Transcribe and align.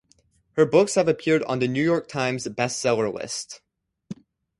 Her 0.53 0.65
books 0.65 0.95
have 0.95 1.07
appeared 1.07 1.43
on 1.43 1.59
the 1.59 1.67
"New 1.67 1.83
York 1.83 2.07
Times" 2.07 2.47
Best 2.47 2.79
Seller 2.79 3.07
list. 3.07 3.61